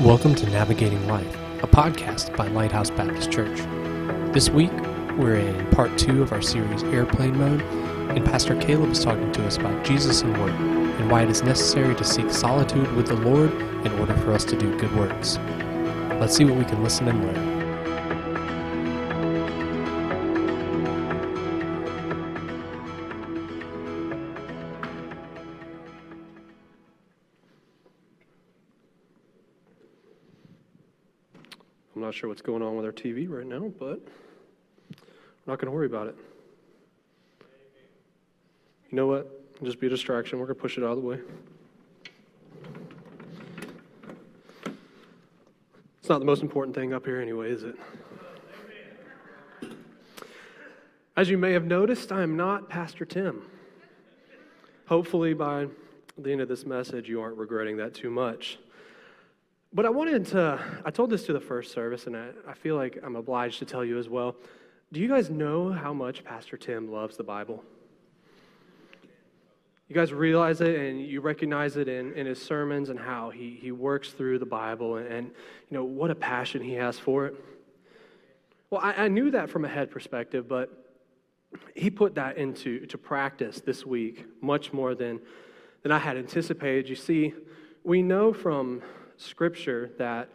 [0.00, 3.58] Welcome to Navigating Life, a podcast by Lighthouse Baptist Church.
[4.34, 4.72] This week,
[5.16, 7.62] we're in part two of our series Airplane Mode,
[8.10, 11.44] and Pastor Caleb is talking to us about Jesus and work and why it is
[11.44, 13.52] necessary to seek solitude with the Lord
[13.86, 15.38] in order for us to do good works.
[16.18, 17.53] Let's see what we can listen and learn.
[32.24, 35.84] Sure what's going on with our TV right now, but we're not going to worry
[35.84, 36.16] about it.
[38.88, 39.62] You know what?
[39.62, 40.38] Just be a distraction.
[40.38, 41.18] We're going to push it out of the way.
[45.98, 47.76] It's not the most important thing up here, anyway, is it?
[51.18, 53.42] As you may have noticed, I am not Pastor Tim.
[54.86, 55.66] Hopefully, by
[56.16, 58.56] the end of this message, you aren't regretting that too much.
[59.74, 62.76] But I wanted to, I told this to the first service, and I, I feel
[62.76, 64.36] like I'm obliged to tell you as well.
[64.92, 67.64] Do you guys know how much Pastor Tim loves the Bible?
[69.88, 73.58] You guys realize it and you recognize it in, in his sermons and how he,
[73.60, 77.26] he works through the Bible and, and you know what a passion he has for
[77.26, 77.44] it.
[78.70, 80.70] Well, I, I knew that from a head perspective, but
[81.74, 85.20] he put that into to practice this week much more than,
[85.82, 86.88] than I had anticipated.
[86.88, 87.34] You see,
[87.82, 88.80] we know from
[89.16, 90.28] Scripture that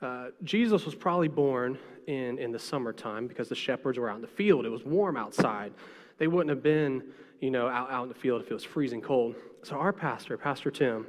[0.00, 4.22] uh, Jesus was probably born in, in the summertime because the shepherds were out in
[4.22, 4.64] the field.
[4.64, 5.72] It was warm outside.
[6.18, 7.02] They wouldn't have been,
[7.40, 9.34] you know, out, out in the field if it was freezing cold.
[9.62, 11.06] So our pastor, Pastor Tim,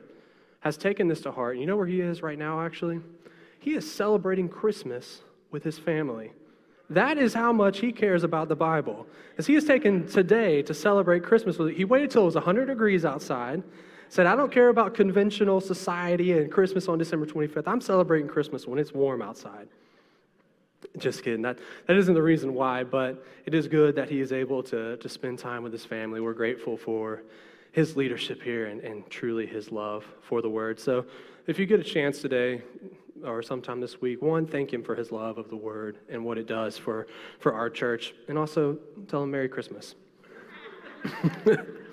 [0.62, 1.58] has taken this to heart.
[1.58, 3.00] You know where he is right now, actually?
[3.60, 6.32] He is celebrating Christmas with his family.
[6.90, 9.06] That is how much he cares about the Bible.
[9.38, 13.06] As he has taken today to celebrate Christmas, he waited till it was 100 degrees
[13.06, 13.62] outside
[14.10, 17.68] said, I don't care about conventional society and Christmas on December 25th.
[17.68, 19.68] I'm celebrating Christmas when it's warm outside.
[20.98, 21.44] Just kidding.
[21.44, 24.98] That, that isn't the reason why, but it is good that he is able to,
[24.98, 26.20] to spend time with his family.
[26.20, 27.22] We're grateful for
[27.72, 30.80] his leadership here and, and truly his love for the word.
[30.80, 31.06] So
[31.46, 32.64] if you get a chance today
[33.24, 36.40] or sometime this week, one, thank him for his love of the word and what
[36.40, 37.06] it does for,
[37.40, 38.16] for our church.
[38.28, 39.94] And also tell him Merry Christmas.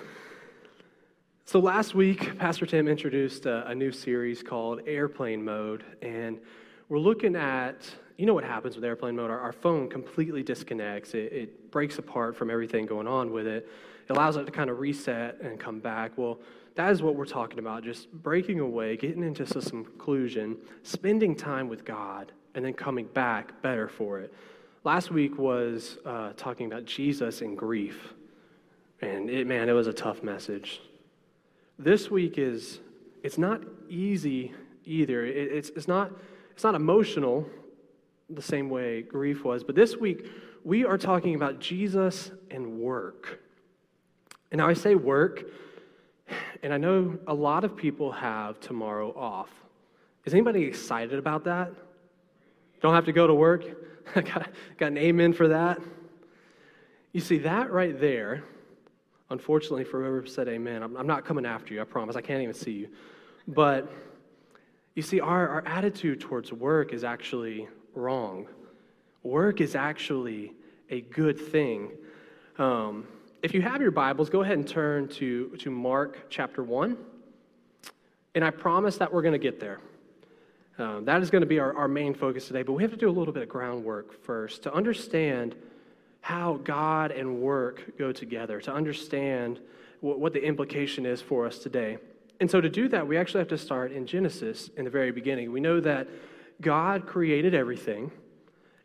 [1.49, 5.85] So, last week, Pastor Tim introduced a, a, new series called Airplane Mode.
[6.01, 6.41] And
[6.89, 9.31] we're looking at, you know what happens with airplane mode?
[9.31, 13.65] Our, our phone completely disconnects, it, it, breaks apart from everything going on with it.
[14.09, 16.17] It allows it to kind of reset and come back.
[16.17, 16.41] Well,
[16.75, 21.69] that is what we're talking about just breaking away, getting into some conclusion, spending time
[21.69, 24.33] with God, and then coming back better for it.
[24.83, 28.15] Last week was uh, talking about Jesus and grief.
[28.99, 30.81] And it, man, it was a tough message
[31.79, 32.79] this week is,
[33.23, 34.53] it's not easy
[34.85, 35.25] either.
[35.25, 36.11] It, it's, it's, not,
[36.51, 37.45] it's not emotional
[38.29, 40.29] the same way grief was, but this week
[40.63, 43.39] we are talking about Jesus and work.
[44.51, 45.45] And now I say work,
[46.63, 49.49] and I know a lot of people have tomorrow off.
[50.25, 51.71] Is anybody excited about that?
[52.81, 53.63] Don't have to go to work?
[54.13, 55.79] got, got an amen for that?
[57.13, 58.43] You see, that right there
[59.29, 62.15] Unfortunately, for whoever said amen, I'm, I'm not coming after you, I promise.
[62.15, 62.89] I can't even see you.
[63.47, 63.91] But
[64.95, 68.47] you see, our, our attitude towards work is actually wrong.
[69.23, 70.53] Work is actually
[70.89, 71.91] a good thing.
[72.57, 73.05] Um,
[73.43, 76.97] if you have your Bibles, go ahead and turn to, to Mark chapter 1.
[78.35, 79.79] And I promise that we're going to get there.
[80.79, 82.97] Um, that is going to be our, our main focus today, but we have to
[82.97, 85.55] do a little bit of groundwork first to understand
[86.21, 89.59] how God and work go together, to understand
[90.01, 91.97] what, what the implication is for us today.
[92.39, 95.11] And so, to do that, we actually have to start in Genesis in the very
[95.11, 95.51] beginning.
[95.51, 96.07] We know that
[96.61, 98.11] God created everything.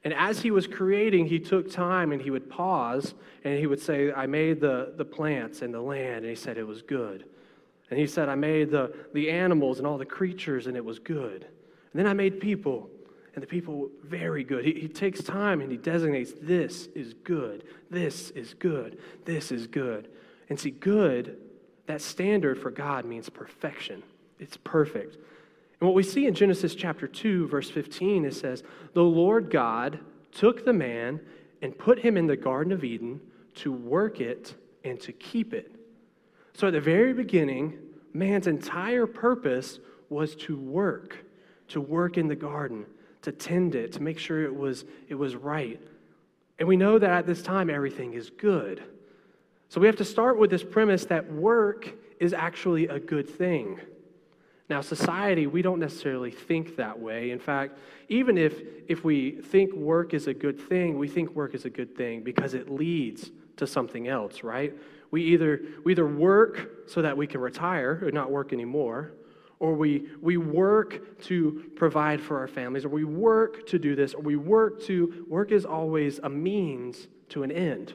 [0.04, 3.80] And as he was creating, he took time and he would pause and he would
[3.80, 6.18] say, I made the, the plants and the land.
[6.18, 7.24] And he said, It was good.
[7.90, 10.98] And he said, I made the, the animals and all the creatures and it was
[10.98, 11.44] good.
[11.44, 12.88] And then I made people
[13.34, 14.64] and the people very good.
[14.64, 19.66] He, he takes time and he designates this is good, this is good, this is
[19.66, 20.08] good.
[20.48, 21.38] And see, good,
[21.86, 24.02] that standard for God means perfection.
[24.38, 25.16] It's perfect.
[25.80, 28.62] And what we see in Genesis chapter 2, verse 15, it says,
[28.92, 29.98] The Lord God
[30.30, 31.20] took the man
[31.62, 33.20] and put him in the Garden of Eden
[33.56, 34.54] to work it
[34.84, 35.74] and to keep it.
[36.54, 37.78] So at the very beginning,
[38.12, 39.78] man's entire purpose
[40.08, 41.24] was to work,
[41.68, 42.84] to work in the garden
[43.22, 45.80] to tend it, to make sure it was, it was right.
[46.58, 48.82] And we know that at this time, everything is good.
[49.68, 51.90] So we have to start with this premise that work
[52.20, 53.80] is actually a good thing.
[54.68, 57.30] Now, society, we don't necessarily think that way.
[57.30, 57.78] In fact,
[58.08, 61.70] even if, if we think work is a good thing, we think work is a
[61.70, 64.74] good thing because it leads to something else, right?
[65.10, 69.12] We either, we either work so that we can retire or not work anymore,
[69.62, 74.12] or we, we work to provide for our families, or we work to do this,
[74.12, 77.94] or we work to, work is always a means to an end.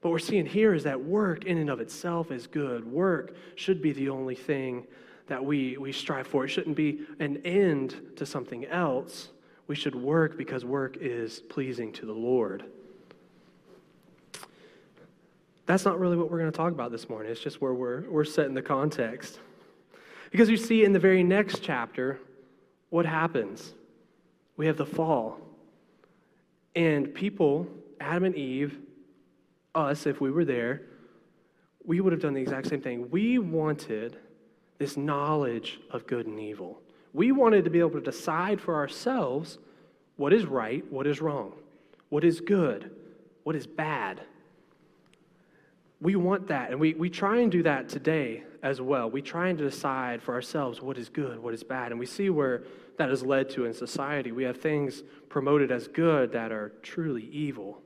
[0.00, 2.84] What we're seeing here is that work in and of itself is good.
[2.84, 4.88] Work should be the only thing
[5.28, 6.46] that we, we strive for.
[6.46, 9.28] It shouldn't be an end to something else.
[9.68, 12.64] We should work because work is pleasing to the Lord.
[15.66, 17.30] That's not really what we're going to talk about this morning.
[17.30, 19.38] It's just where we're, we're setting the context.
[20.30, 22.18] Because you see, in the very next chapter,
[22.90, 23.74] what happens?
[24.56, 25.40] We have the fall.
[26.76, 27.66] And people,
[28.00, 28.78] Adam and Eve,
[29.74, 30.82] us, if we were there,
[31.84, 33.10] we would have done the exact same thing.
[33.10, 34.16] We wanted
[34.78, 36.80] this knowledge of good and evil.
[37.12, 39.58] We wanted to be able to decide for ourselves
[40.16, 41.54] what is right, what is wrong,
[42.08, 42.90] what is good,
[43.42, 44.20] what is bad.
[46.00, 49.10] We want that, and we, we try and do that today as well.
[49.10, 52.30] We try and decide for ourselves what is good, what is bad, and we see
[52.30, 52.64] where
[52.98, 54.32] that has led to in society.
[54.32, 57.80] We have things promoted as good that are truly evil.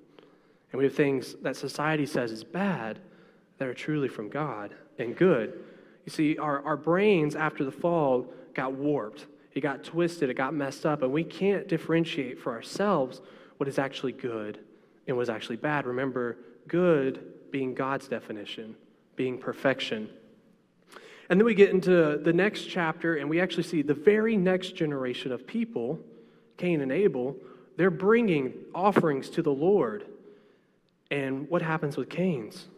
[0.73, 2.99] And we have things that society says is bad
[3.59, 5.63] that are truly from God and good.
[6.05, 10.53] You see, our, our brains after the fall got warped, it got twisted, it got
[10.53, 13.21] messed up, and we can't differentiate for ourselves
[13.59, 14.59] what is actually good
[15.07, 15.87] and what is actually bad.
[15.87, 18.75] Remember, good being God's definition,
[19.15, 20.09] being perfection.
[21.31, 24.77] And then we get into the next chapter, and we actually see the very next
[24.77, 25.99] generation of people,
[26.57, 27.37] Cain and Abel,
[27.77, 30.07] they're bringing offerings to the Lord.
[31.11, 32.69] And what happens with Cain's?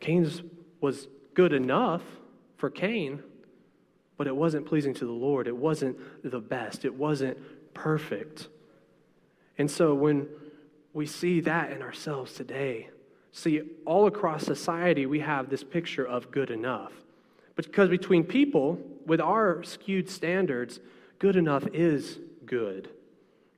[0.00, 0.42] Cain's
[0.80, 2.02] was good enough
[2.56, 3.22] for Cain,
[4.16, 5.46] but it wasn't pleasing to the Lord.
[5.48, 6.84] It wasn't the best.
[6.84, 7.38] It wasn't
[7.74, 8.48] perfect.
[9.56, 10.28] And so when
[10.92, 12.88] we see that in ourselves today,
[13.32, 16.92] see all across society, we have this picture of good enough.
[17.56, 20.80] Because between people, with our skewed standards,
[21.18, 22.88] good enough is good,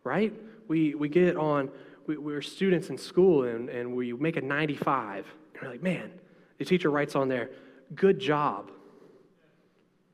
[0.04, 0.32] right?
[0.68, 1.70] We, we get on
[2.06, 5.26] we, we're students in school and, and we make a 95.
[5.54, 6.10] And we're like, man,
[6.58, 7.50] the teacher writes on there,
[7.94, 8.70] good job.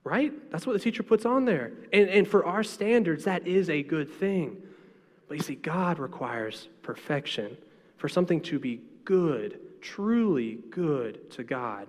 [0.04, 0.32] Right?
[0.50, 1.72] That's what the teacher puts on there.
[1.92, 4.56] And, and for our standards, that is a good thing.
[5.28, 7.56] But you see, God requires perfection.
[7.98, 11.86] For something to be good, truly good to God,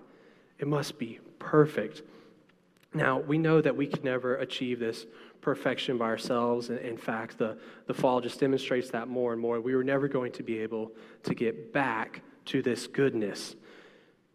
[0.59, 2.01] it must be perfect.
[2.93, 5.05] Now, we know that we can never achieve this
[5.41, 6.69] perfection by ourselves.
[6.69, 7.57] In fact, the,
[7.87, 9.59] the fall just demonstrates that more and more.
[9.59, 10.91] We were never going to be able
[11.23, 13.55] to get back to this goodness.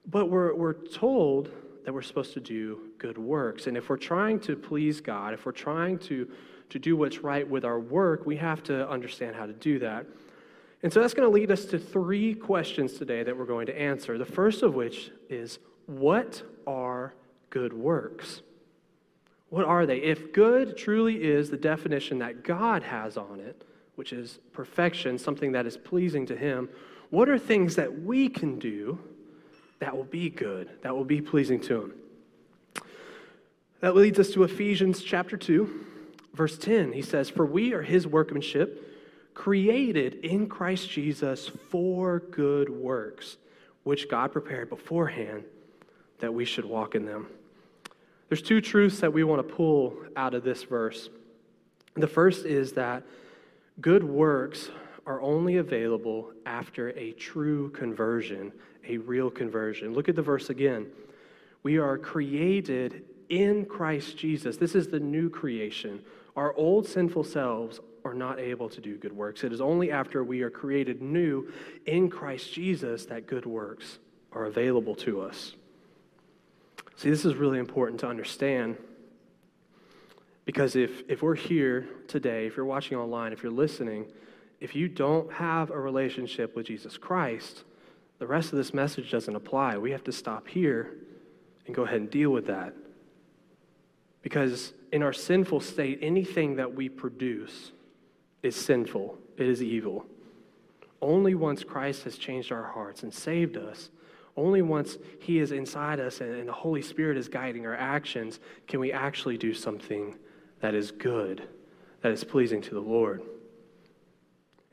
[0.07, 1.51] But we're, we're told
[1.85, 3.67] that we're supposed to do good works.
[3.67, 6.29] And if we're trying to please God, if we're trying to,
[6.69, 10.07] to do what's right with our work, we have to understand how to do that.
[10.83, 13.79] And so that's going to lead us to three questions today that we're going to
[13.79, 14.19] answer.
[14.19, 17.15] The first of which is what are
[17.49, 18.43] good works?
[19.49, 19.99] What are they?
[19.99, 23.65] If good truly is the definition that God has on it,
[23.95, 26.69] which is perfection, something that is pleasing to Him,
[27.09, 28.99] what are things that we can do
[29.79, 31.93] that will be good, that will be pleasing to Him?
[33.81, 35.87] That leads us to Ephesians chapter 2,
[36.35, 36.93] verse 10.
[36.93, 43.39] He says, For we are His workmanship, created in Christ Jesus for good works,
[43.85, 45.45] which God prepared beforehand
[46.21, 47.29] that we should walk in them.
[48.29, 51.09] There's two truths that we want to pull out of this verse.
[51.95, 53.03] The first is that
[53.81, 54.71] good works
[55.07, 58.53] are only available after a true conversion,
[58.87, 59.95] a real conversion.
[59.95, 60.87] Look at the verse again.
[61.63, 64.57] We are created in Christ Jesus.
[64.59, 66.03] This is the new creation.
[66.37, 69.45] Our old sinful selves are not able to do good works.
[69.45, 71.51] It is only after we are created new
[71.87, 73.99] in Christ Jesus that good works
[74.33, 75.55] are available to us.
[76.99, 78.77] See, this is really important to understand
[80.45, 84.07] because if, if we're here today, if you're watching online, if you're listening,
[84.59, 87.63] if you don't have a relationship with Jesus Christ,
[88.19, 89.79] the rest of this message doesn't apply.
[89.79, 90.97] We have to stop here
[91.67, 92.75] and go ahead and deal with that.
[94.23, 97.71] Because in our sinful state, anything that we produce
[98.43, 100.05] is sinful, it is evil.
[101.01, 103.91] Only once Christ has changed our hearts and saved us
[104.39, 108.81] only once He is inside us and, the Holy Spirit is guiding our actions can
[108.81, 110.17] we actually do something
[110.61, 111.47] that is good,
[112.03, 113.23] that is pleasing to the Lord.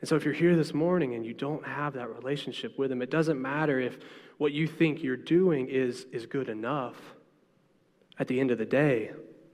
[0.00, 3.02] And so, if you're here this morning and you don't have that relationship with Him,
[3.02, 3.98] it doesn't matter if
[4.38, 6.96] what you think you're doing is, is good enough.
[8.18, 9.10] At the end of the day,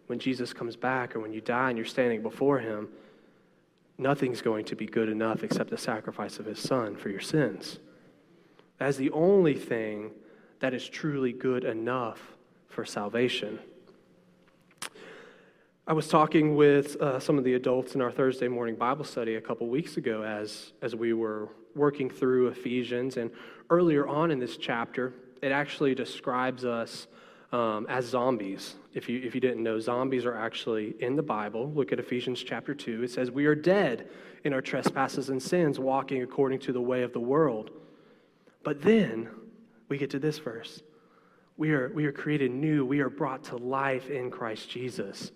[0.07, 2.88] when Jesus comes back or when you die and you're standing before him,
[3.99, 7.78] nothing's going to be good enough except the sacrifice of his son for your sins.
[8.81, 10.11] Is the only thing
[10.59, 12.21] that is truly good enough
[12.69, 13.59] for salvation.
[15.87, 19.35] I was talking with uh, some of the adults in our Thursday morning Bible study
[19.35, 23.17] a couple weeks ago as, as we were working through Ephesians.
[23.17, 23.31] And
[23.71, 25.12] earlier on in this chapter,
[25.43, 27.09] it actually describes us
[27.50, 28.76] um, as zombies.
[28.95, 31.73] If you, if you didn't know, zombies are actually in the Bible.
[31.73, 33.02] Look at Ephesians chapter 2.
[33.02, 34.09] It says, We are dead
[34.45, 37.73] in our trespasses and sins, walking according to the way of the world.
[38.64, 39.28] But then
[39.88, 40.83] we get to this verse.
[41.57, 42.85] We are, we are created new.
[42.85, 45.33] We are brought to life in Christ Jesus.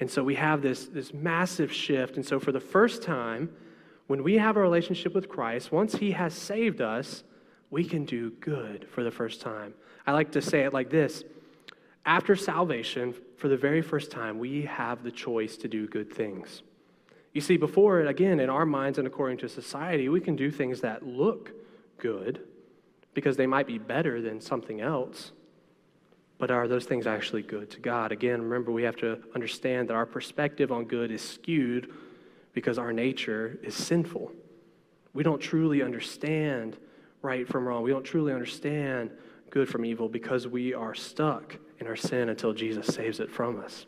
[0.00, 2.16] And so we have this, this massive shift.
[2.16, 3.50] And so, for the first time,
[4.06, 7.22] when we have a relationship with Christ, once He has saved us,
[7.70, 9.74] we can do good for the first time.
[10.06, 11.24] I like to say it like this
[12.04, 16.62] After salvation, for the very first time, we have the choice to do good things.
[17.32, 20.50] You see, before, it, again, in our minds and according to society, we can do
[20.50, 21.52] things that look
[22.02, 22.40] good
[23.14, 25.30] because they might be better than something else.
[26.38, 28.10] But are those things actually good to God?
[28.10, 31.92] Again, remember, we have to understand that our perspective on good is skewed
[32.52, 34.32] because our nature is sinful.
[35.14, 36.76] We don't truly understand
[37.22, 37.84] right from wrong.
[37.84, 39.12] We don't truly understand
[39.50, 43.60] good from evil because we are stuck in our sin until Jesus saves it from
[43.60, 43.86] us.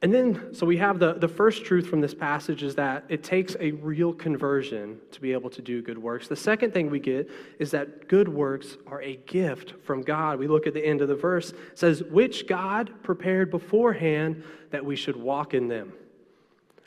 [0.00, 3.24] And then, so we have the, the first truth from this passage is that it
[3.24, 6.28] takes a real conversion to be able to do good works.
[6.28, 7.28] The second thing we get
[7.58, 10.38] is that good works are a gift from God.
[10.38, 14.84] We look at the end of the verse, it says, which God prepared beforehand that
[14.84, 15.92] we should walk in them.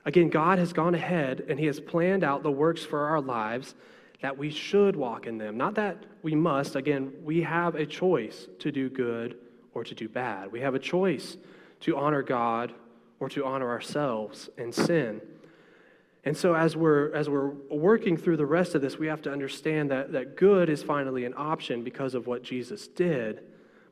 [0.05, 3.75] Again, God has gone ahead and He has planned out the works for our lives
[4.21, 5.57] that we should walk in them.
[5.57, 6.77] Not that we must.
[6.77, 9.37] Again, we have a choice to do good
[9.73, 10.49] or to do bad.
[10.49, 11.35] We have a choice
[11.81, 12.73] to honor God
[13.21, 15.21] or to honor ourselves and sin.
[16.25, 19.31] And so as we're as we're working through the rest of this, we have to
[19.31, 23.43] understand that, that good is finally an option because of what Jesus did,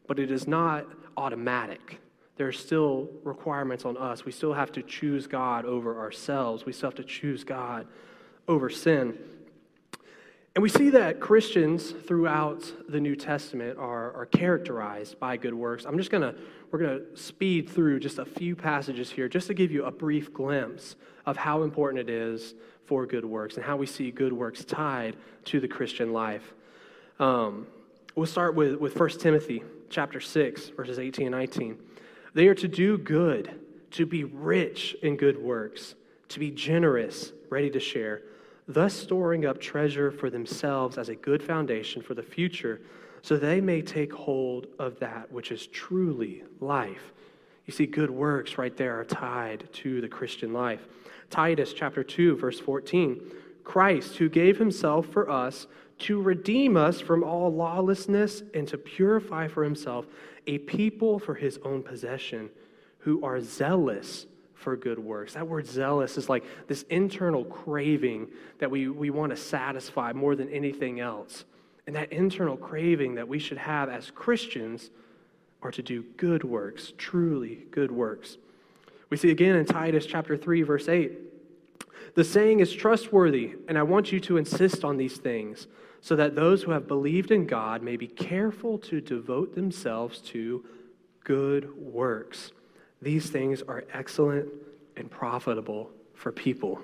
[0.08, 2.02] but it is not automatic.
[2.38, 4.26] There are still requirements on us.
[4.26, 6.66] We still have to choose God over ourselves.
[6.66, 7.88] We still have to choose God
[8.48, 9.18] over sin.
[10.56, 15.86] And we see that Christians throughout the New Testament are, are characterized by good works.
[15.86, 16.40] I'm just going to,
[16.72, 19.92] we're going to speed through just a few passages here just to give you a
[19.92, 20.96] brief glimpse
[21.26, 22.54] of how important it is
[22.86, 26.54] for good works and how we see good works tied to the Christian life.
[27.20, 27.68] Um,
[28.16, 31.78] we'll start with, with 1 Timothy chapter 6, verses 18 and 19.
[32.34, 33.60] They are to do good,
[33.92, 35.96] to be rich in good works,
[36.30, 38.22] to be generous, ready to share
[38.70, 42.80] thus storing up treasure for themselves as a good foundation for the future,
[43.22, 47.14] so they may take hold of that which is truly life.
[47.66, 50.88] You see, good works right there are tied to the Christian life.
[51.30, 53.22] Titus chapter 2, verse 14
[53.64, 55.68] Christ, who gave himself for us
[56.00, 60.08] to redeem us from all lawlessness and to purify for himself
[60.48, 62.50] a people for his own possession
[63.00, 65.34] who are zealous for good works.
[65.34, 68.28] That word zealous is like this internal craving
[68.60, 71.46] that we, we want to satisfy more than anything else.
[71.90, 74.92] And that internal craving that we should have as Christians
[75.64, 78.38] are to do good works, truly good works.
[79.10, 81.18] We see again in Titus chapter 3, verse 8.
[82.14, 85.66] The saying is trustworthy, and I want you to insist on these things,
[86.00, 90.64] so that those who have believed in God may be careful to devote themselves to
[91.24, 92.52] good works.
[93.02, 94.48] These things are excellent
[94.96, 96.84] and profitable for people.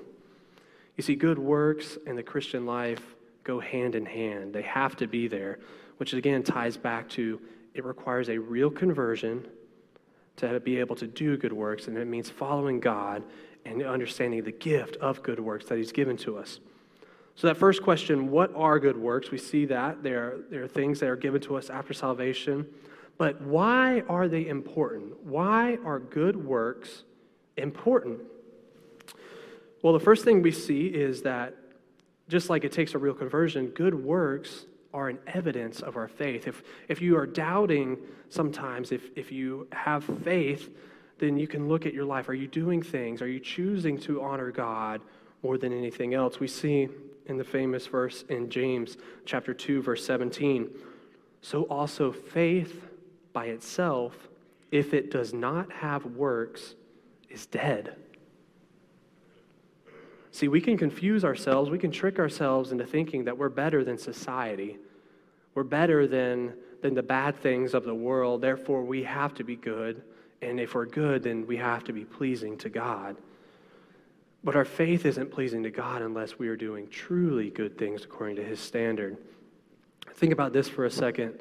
[0.97, 3.14] You see, good works in the Christian life
[3.45, 4.53] go hand in hand.
[4.53, 5.59] They have to be there,
[5.97, 7.39] which again ties back to
[7.73, 9.47] it requires a real conversion
[10.37, 13.23] to be able to do good works, and it means following God
[13.63, 16.59] and understanding the gift of good works that He's given to us.
[17.35, 19.31] So, that first question, what are good works?
[19.31, 22.65] We see that there, there are things that are given to us after salvation.
[23.17, 25.21] But why are they important?
[25.23, 27.03] Why are good works
[27.57, 28.21] important?
[29.81, 31.55] Well, the first thing we see is that
[32.27, 36.47] just like it takes a real conversion, good works are an evidence of our faith.
[36.47, 37.97] If, if you are doubting
[38.29, 40.69] sometimes, if, if you have faith,
[41.19, 42.29] then you can look at your life.
[42.29, 43.21] Are you doing things?
[43.21, 45.01] Are you choosing to honor God
[45.43, 46.39] more than anything else?
[46.39, 46.89] We see
[47.27, 50.69] in the famous verse in James chapter 2 verse 17,
[51.41, 52.87] so also faith
[53.33, 54.29] by itself,
[54.71, 56.75] if it does not have works,
[57.29, 57.95] is dead.
[60.35, 63.97] See, we can confuse ourselves, we can trick ourselves into thinking that we're better than
[63.97, 64.77] society.
[65.53, 68.41] We're better than, than the bad things of the world.
[68.41, 70.03] Therefore, we have to be good.
[70.41, 73.15] And if we're good, then we have to be pleasing to God.
[74.43, 78.35] But our faith isn't pleasing to God unless we are doing truly good things according
[78.35, 79.15] to His standard.
[80.15, 81.39] Think about this for a second.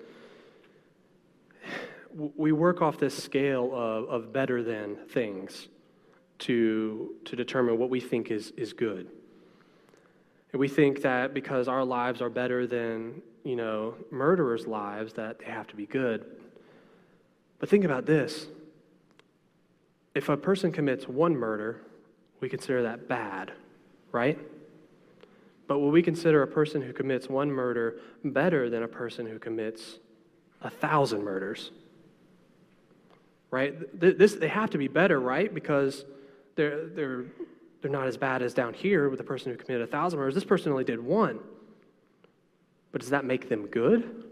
[2.14, 5.66] We work off this scale of, of better than things
[6.44, 9.08] to, to determine what we think is, is good.
[10.52, 15.38] And we think that because our lives are better than, you know, murderers' lives, that
[15.38, 16.24] they have to be good.
[17.58, 18.46] But think about this.
[20.14, 21.80] If a person commits one murder,
[22.40, 23.52] we consider that bad,
[24.12, 24.38] right?
[25.66, 29.38] But will we consider a person who commits one murder better than a person who
[29.38, 29.98] commits
[30.60, 31.70] a thousand murders?
[33.50, 33.74] Right?
[33.98, 35.52] This, they have to be better, right?
[35.52, 36.04] Because
[36.56, 37.24] they're, they're,
[37.82, 40.34] they're not as bad as down here with the person who committed a thousand murders.
[40.34, 41.40] This person only did one.
[42.92, 44.24] But does that make them good?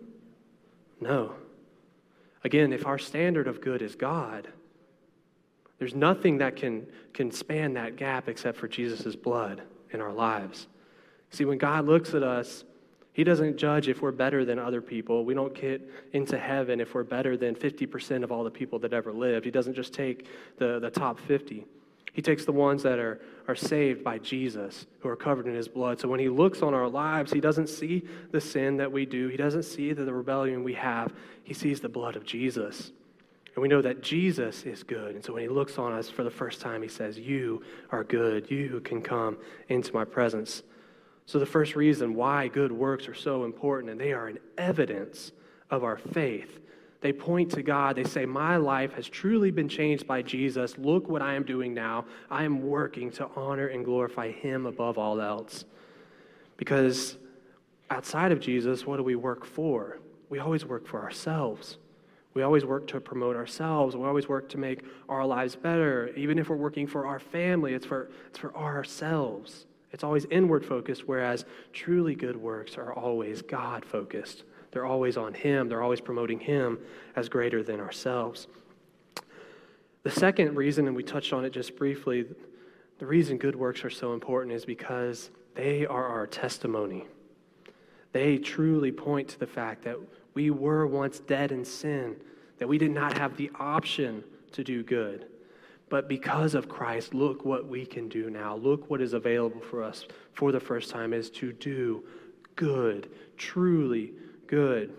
[1.01, 1.35] No.
[2.45, 4.49] Again, if our standard of good is God,
[5.79, 10.69] there's nothing that can, can span that gap except for Jesus' blood in our lives.
[11.31, 12.63] See, when God looks at us,
[13.13, 15.25] He doesn't judge if we're better than other people.
[15.25, 18.93] We don't get into heaven if we're better than 50% of all the people that
[18.93, 19.45] ever lived.
[19.45, 20.27] He doesn't just take
[20.59, 21.67] the, the top 50.
[22.13, 25.67] He takes the ones that are, are saved by Jesus, who are covered in his
[25.69, 25.99] blood.
[25.99, 29.29] So when he looks on our lives, he doesn't see the sin that we do,
[29.29, 31.13] he doesn't see the, the rebellion we have.
[31.43, 32.93] He sees the blood of Jesus.
[33.55, 35.15] And we know that Jesus is good.
[35.15, 38.05] And so when he looks on us for the first time, he says, You are
[38.05, 38.51] good.
[38.51, 39.37] You can come
[39.69, 40.63] into my presence.
[41.27, 45.33] So, the first reason why good works are so important, and they are an evidence
[45.71, 46.61] of our faith,
[47.03, 47.97] they point to God.
[47.97, 50.79] They say, My life has truly been changed by Jesus.
[50.79, 52.07] Look what I am doing now.
[52.31, 55.65] I am working to honor and glorify Him above all else.
[56.57, 57.19] Because
[57.91, 59.99] outside of Jesus, what do we work for?
[60.31, 61.77] We always work for ourselves.
[62.35, 63.97] We always work to promote ourselves.
[63.97, 66.11] We always work to make our lives better.
[66.17, 69.67] Even if we're working for our family, it's for, it's for ourselves.
[69.93, 74.45] It's always inward focused, whereas truly good works are always God focused.
[74.73, 76.79] They're always on Him, they're always promoting Him
[77.15, 78.49] as greater than ourselves.
[80.03, 82.25] The second reason, and we touched on it just briefly,
[82.99, 87.07] the reason good works are so important is because they are our testimony.
[88.13, 89.97] They truly point to the fact that
[90.35, 92.17] we were once dead in sin,
[92.59, 95.27] that we did not have the option to do good.
[95.89, 98.57] But because of Christ, look what we can do now.
[98.57, 102.03] Look what is available for us for the first time is to do
[102.57, 104.13] good, truly
[104.53, 104.93] good.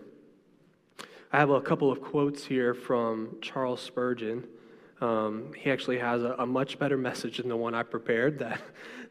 [1.32, 4.48] I have a couple of quotes here from Charles Spurgeon.
[5.00, 8.60] Um, he actually has a, a, much better message than the one I prepared that,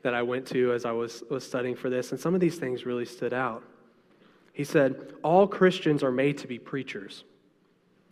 [0.02, 2.10] that I went to as I was, was studying for this.
[2.10, 3.62] And some of these things really stood out.
[4.52, 7.22] He said, All Christians are made to be preachers.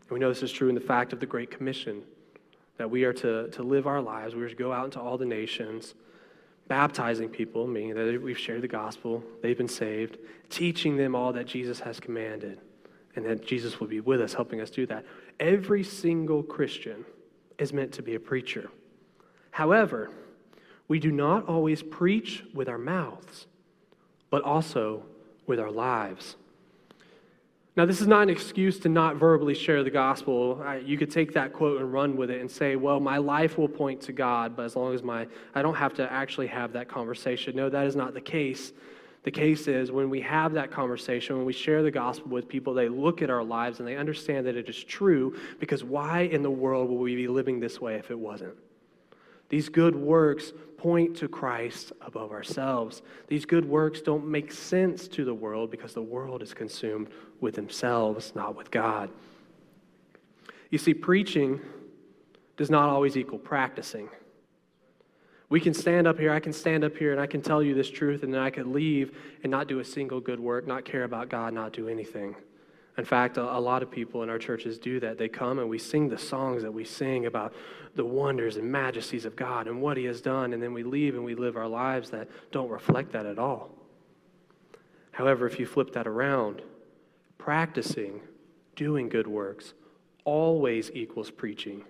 [0.03, 2.01] And we know this is true in the fact of the Great Commission
[2.77, 5.19] that we are to, to live our lives, we are to go out into all
[5.19, 5.97] the nations
[6.71, 10.19] baptizing people, meaning that we've shared the gospel, they've been saved,
[10.51, 12.61] teaching them all that Jesus has commanded,
[13.17, 15.05] and that Jesus will be with us, helping us do that.
[15.41, 17.05] Every single Christian
[17.59, 18.71] is meant to be a preacher.
[19.51, 20.13] However,
[20.87, 23.49] we do not always preach with our mouths,
[24.31, 25.03] but also
[25.49, 26.37] with our lives.
[27.81, 30.63] Now, this is not an excuse to not verbally share the gospel.
[30.85, 33.71] You could take that quote and run with it and say, well, my life will
[33.71, 36.91] point to God, but as long as my, I don't have to actually have that
[36.91, 37.57] conversation.
[37.57, 38.75] No, that is not the case.
[39.23, 42.75] The case is when we have that conversation, when we share the gospel with people,
[42.75, 46.43] they look at our lives and they understand that it is true because why in
[46.43, 48.53] the world would we be living this way if it wasn't?
[49.51, 53.03] These good works point to Christ above ourselves.
[53.29, 57.09] These good works don't make sense to the world because the world is consumed
[57.41, 59.11] with themselves, not with God.
[60.71, 61.61] You see, preaching
[62.57, 64.09] does not always equal practicing.
[65.51, 67.75] We can stand up here, I can stand up here, and I can tell you
[67.75, 70.85] this truth, and then I could leave and not do a single good work, not
[70.85, 72.37] care about God, not do anything.
[72.99, 75.17] In fact, a, a, lot of people in our churches do that.
[75.17, 77.55] They come and we sing the songs that we sing about
[77.95, 81.15] the wonders and majesties of God and what He has done, and then we leave
[81.15, 83.71] and we live our lives that don't reflect that at all.
[85.13, 86.63] However, if you flip that around,
[87.39, 88.21] practicing,
[88.77, 89.75] doing good works,
[90.25, 91.85] always equals preaching.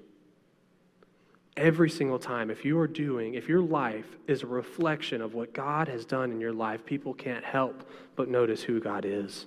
[1.56, 5.52] Every single time, if you are doing, if your life is a reflection of what
[5.52, 9.46] God has done in your life, people can't help but notice who God is.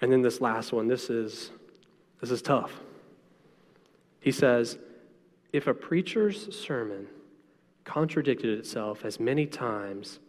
[0.00, 1.50] And then this last one, this is,
[2.20, 2.72] this is tough.
[4.20, 4.78] He says,
[5.52, 7.06] if a preacher's sermon
[7.84, 10.20] contradicted itself as many times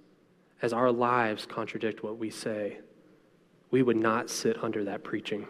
[0.62, 2.78] as our lives contradict what we say,
[3.72, 5.46] we would not sit under that preaching.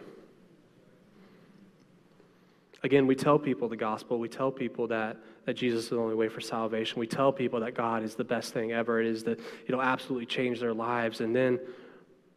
[2.82, 4.18] Again, we tell people the gospel.
[4.18, 6.98] We tell people that, that Jesus is the only way for salvation.
[6.98, 9.00] We tell people that God is the best thing ever.
[9.00, 11.20] It is that it'll absolutely change their lives.
[11.20, 11.60] And then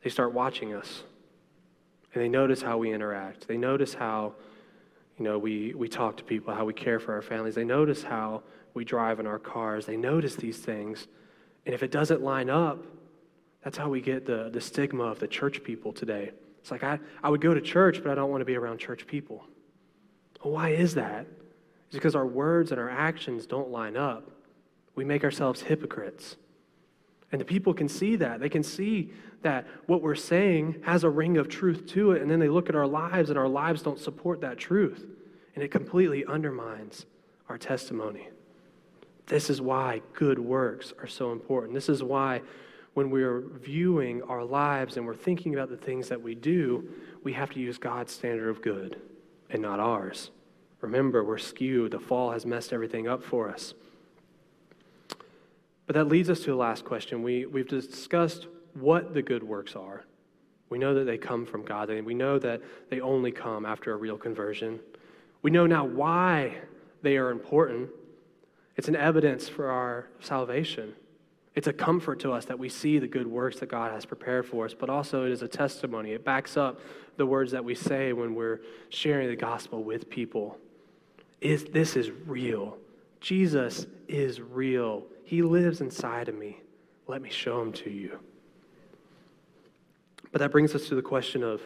[0.03, 1.03] they start watching us.
[2.13, 3.47] And they notice how we interact.
[3.47, 4.33] They notice how,
[5.17, 7.55] you know, we, we talk to people, how we care for our families.
[7.55, 9.85] They notice how we drive in our cars.
[9.85, 11.07] They notice these things.
[11.65, 12.85] And if it doesn't line up,
[13.63, 16.31] that's how we get the, the stigma of the church people today.
[16.59, 18.77] It's like, I, I would go to church, but I don't want to be around
[18.77, 19.45] church people.
[20.43, 21.25] Well, why is that?
[21.87, 24.29] It's because our words and our actions don't line up.
[24.95, 26.35] We make ourselves hypocrites.
[27.33, 28.39] And the people can see that.
[28.39, 29.09] They can see
[29.41, 32.69] that what we're saying has a ring of truth to it, and then they look
[32.69, 35.07] at our lives, and our lives don't support that truth.
[35.55, 37.07] And it completely undermines
[37.49, 38.29] our testimony.
[39.25, 41.73] This is why good works are so important.
[41.73, 42.41] This is why
[42.93, 46.87] when we're viewing our lives and we're thinking about the things that we do,
[47.23, 49.01] we have to use God's standard of good
[49.49, 50.29] and not ours.
[50.81, 51.93] Remember, we're skewed.
[51.93, 53.73] The fall has messed everything up for us.
[55.85, 57.23] But that leads us to the last question.
[57.23, 60.05] We, we've discussed what the good works are.
[60.69, 63.93] We know that they come from God, and we know that they only come after
[63.93, 64.79] a real conversion.
[65.41, 66.57] We know now why
[67.01, 67.89] they are important.
[68.75, 70.93] It's an evidence for our salvation.
[71.55, 74.47] It's a comfort to us that we see the good works that God has prepared
[74.47, 76.13] for us, but also it is a testimony.
[76.13, 76.79] It backs up
[77.17, 80.57] the words that we say when we're sharing the gospel with people.
[81.41, 82.77] Is this is real.
[83.19, 85.03] Jesus is real.
[85.23, 86.59] He lives inside of me.
[87.07, 88.19] Let me show him to you.
[90.31, 91.61] But that brings us to the question of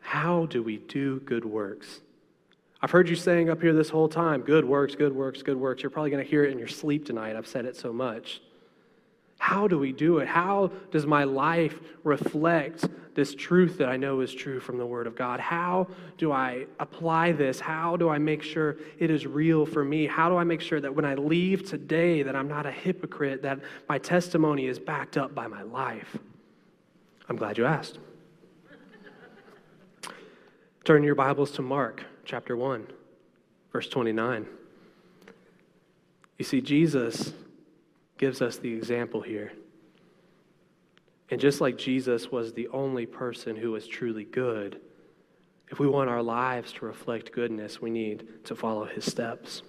[0.00, 2.00] how do we do good works?
[2.82, 5.82] I've heard you saying up here this whole time, good works, good works, good works.
[5.82, 7.36] You're probably going to hear it in your sleep tonight.
[7.36, 8.40] I've said it so much.
[9.40, 10.28] How do we do it?
[10.28, 15.06] How does my life reflect this truth that I know is true from the Word
[15.06, 15.40] of God?
[15.40, 17.58] How do I apply this?
[17.58, 20.06] How do I make sure it is real for me?
[20.06, 23.40] How do I make sure that when I leave today that I'm not a hypocrite,
[23.42, 26.18] that my testimony is backed up by my life?
[27.26, 27.98] I'm glad you asked.
[30.84, 32.86] Turn your Bibles to Mark chapter 1,
[33.72, 34.46] verse 29.
[36.36, 37.32] You see, Jesus
[38.20, 39.50] gives us the example here.
[41.30, 44.78] And just like Jesus was the only person who was truly good,
[45.70, 49.62] if we want our lives to reflect goodness, we need to follow his steps.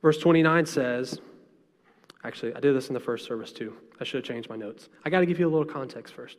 [0.00, 1.20] Verse 29 says,
[2.22, 3.74] actually, I did this in the first service too.
[4.00, 4.88] I should have changed my notes.
[5.04, 6.36] I got to give you a little context first.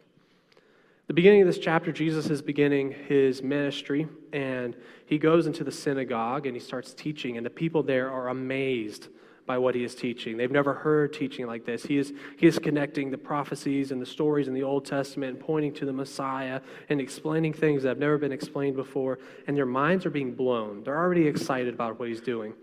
[1.08, 5.72] The beginning of this chapter, Jesus is beginning his ministry, and he goes into the
[5.74, 9.10] synagogue and he starts teaching, and the people there are amazed
[9.48, 10.38] by what he is teaching.
[10.38, 11.84] They've never heard teaching like this.
[11.84, 15.40] He is, he is connecting the prophecies and the stories in the Old Testament and
[15.40, 19.66] pointing to the Messiah and explaining things that have never been explained before, and their
[19.66, 20.84] minds are being blown.
[20.84, 22.54] They're already excited about what he's doing.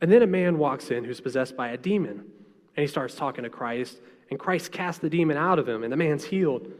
[0.00, 2.24] And then a man walks in who's possessed by a demon,
[2.76, 3.98] and he starts talking to Christ,
[4.30, 6.72] and Christ casts the demon out of him, and the man's healed.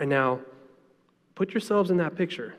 [0.00, 0.40] And now,
[1.34, 2.54] put yourselves in that picture.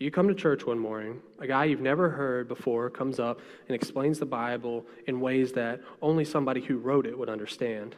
[0.00, 3.74] You come to church one morning, a guy you've never heard before comes up and
[3.74, 7.94] explains the Bible in ways that only somebody who wrote it would understand.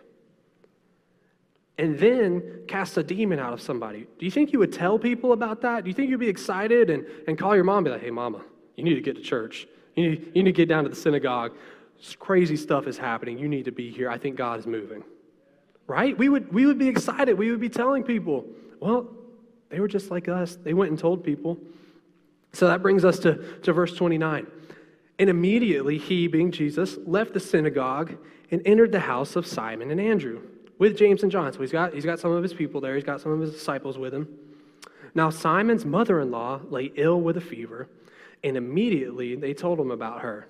[1.78, 4.08] And then casts a demon out of somebody.
[4.18, 5.84] Do you think you would tell people about that?
[5.84, 8.10] Do you think you'd be excited and, and call your mom and be like, hey,
[8.10, 8.42] mama,
[8.74, 9.68] you need to get to church.
[9.94, 11.52] You need, you need to get down to the synagogue.
[11.98, 13.38] This crazy stuff is happening.
[13.38, 14.10] You need to be here.
[14.10, 15.04] I think God is moving.
[15.86, 16.18] Right?
[16.18, 17.38] We would, we would be excited.
[17.38, 18.44] We would be telling people,
[18.80, 19.08] well,
[19.68, 20.56] they were just like us.
[20.56, 21.58] They went and told people.
[22.52, 24.46] So that brings us to, to verse 29.
[25.18, 28.16] And immediately he, being Jesus, left the synagogue
[28.50, 30.42] and entered the house of Simon and Andrew
[30.78, 31.52] with James and John.
[31.52, 33.52] So he's got, he's got some of his people there, he's got some of his
[33.52, 34.28] disciples with him.
[35.14, 37.88] Now, Simon's mother in law lay ill with a fever,
[38.42, 40.48] and immediately they told him about her.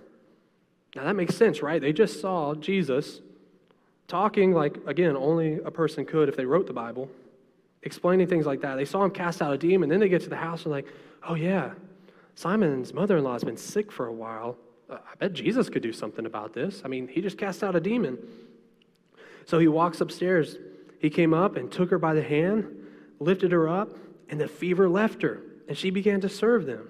[0.94, 1.80] Now, that makes sense, right?
[1.80, 3.20] They just saw Jesus
[4.08, 7.10] talking like, again, only a person could if they wrote the Bible,
[7.82, 8.76] explaining things like that.
[8.76, 10.86] They saw him cast out a demon, then they get to the house and, like,
[11.28, 11.72] oh, yeah,
[12.34, 14.56] Simon's mother in law has been sick for a while.
[14.88, 16.82] Uh, I bet Jesus could do something about this.
[16.84, 18.18] I mean, he just cast out a demon.
[19.46, 20.56] So he walks upstairs.
[20.98, 22.66] He came up and took her by the hand,
[23.18, 23.96] lifted her up,
[24.28, 26.88] and the fever left her, and she began to serve them.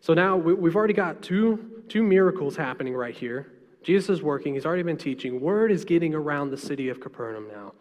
[0.00, 3.52] So now we've already got two, two miracles happening right here.
[3.82, 5.40] Jesus is working, he's already been teaching.
[5.40, 7.72] Word is getting around the city of Capernaum now.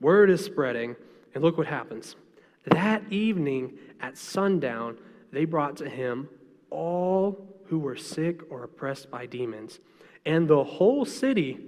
[0.00, 0.96] Word is spreading,
[1.34, 2.16] and look what happens.
[2.64, 4.98] That evening at sundown,
[5.32, 6.28] they brought to him
[6.70, 9.78] all who were sick or oppressed by demons,
[10.26, 11.58] and the whole city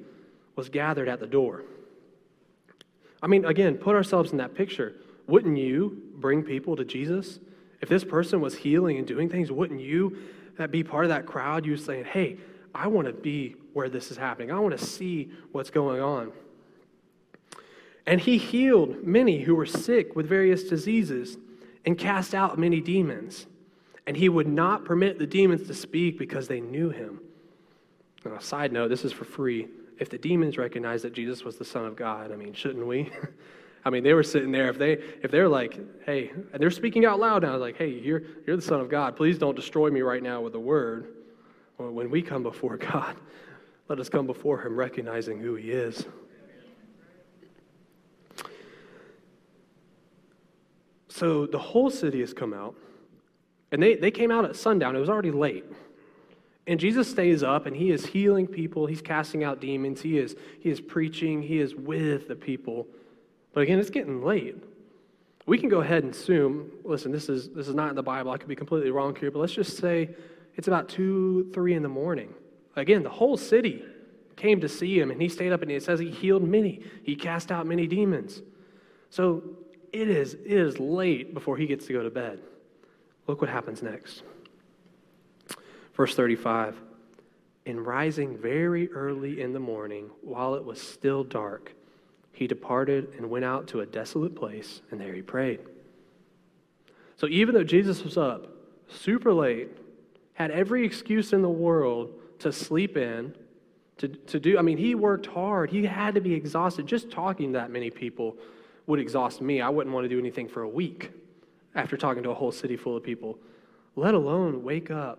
[0.56, 1.64] was gathered at the door.
[3.22, 4.94] I mean, again, put ourselves in that picture.
[5.28, 7.38] Wouldn't you bring people to Jesus?
[7.80, 10.18] If this person was healing and doing things, wouldn't you
[10.70, 11.64] be part of that crowd?
[11.64, 12.36] You saying, hey,
[12.74, 14.50] I want to be where this is happening.
[14.50, 16.32] I want to see what's going on.
[18.06, 21.38] And he healed many who were sick with various diseases
[21.84, 23.46] and cast out many demons.
[24.06, 27.20] And he would not permit the demons to speak because they knew him.
[28.24, 29.68] Now, a side note, this is for free.
[29.98, 33.10] If the demons recognized that Jesus was the Son of God, I mean, shouldn't we?
[33.84, 34.68] I mean, they were sitting there.
[34.68, 38.22] If they if they're like, hey, and they're speaking out loud now, like, hey, you're
[38.46, 39.16] you're the Son of God.
[39.16, 41.08] Please don't destroy me right now with a word.
[41.78, 43.16] when we come before God,
[43.88, 46.06] let us come before Him recognizing who He is.
[51.08, 52.74] So the whole city has come out,
[53.72, 54.94] and they, they came out at sundown.
[54.94, 55.64] It was already late.
[56.66, 60.36] And Jesus stays up and he is healing people, he's casting out demons, he is,
[60.60, 62.86] he is preaching, he is with the people.
[63.52, 64.56] But again, it's getting late.
[65.44, 68.30] We can go ahead and assume, listen, this is this is not in the Bible.
[68.30, 70.10] I could be completely wrong here, but let's just say
[70.54, 72.32] it's about two, three in the morning.
[72.76, 73.84] Again, the whole city
[74.36, 76.82] came to see him, and he stayed up and it says he healed many.
[77.02, 78.40] He cast out many demons.
[79.10, 79.42] So
[79.92, 82.40] it is, it is late before he gets to go to bed.
[83.26, 84.22] Look what happens next.
[85.94, 86.80] Verse 35
[87.66, 91.72] In rising very early in the morning, while it was still dark,
[92.32, 95.60] he departed and went out to a desolate place, and there he prayed.
[97.16, 98.48] So even though Jesus was up
[98.88, 99.68] super late,
[100.34, 103.34] had every excuse in the world to sleep in,
[103.98, 105.70] to, to do, I mean, he worked hard.
[105.70, 106.86] He had to be exhausted.
[106.86, 108.36] Just talking to that many people
[108.86, 109.60] would exhaust me.
[109.60, 111.12] I wouldn't want to do anything for a week
[111.74, 113.38] after talking to a whole city full of people,
[113.96, 115.18] let alone wake up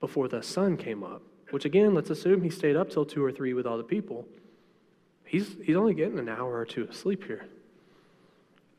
[0.00, 3.32] before the sun came up, which again, let's assume he stayed up till two or
[3.32, 4.26] three with all the people.
[5.24, 7.46] He's, he's only getting an hour or two of sleep here.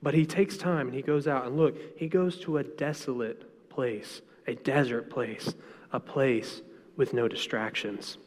[0.01, 3.69] But he takes time and he goes out and look, he goes to a desolate
[3.69, 5.53] place, a desert place,
[5.91, 6.61] a place
[6.95, 8.17] with no distractions.